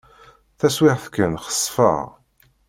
[0.59, 2.05] Taswiɛt kan, xesfeɣ.